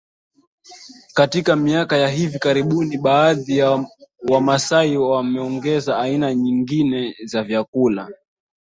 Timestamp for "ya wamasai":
3.57-4.97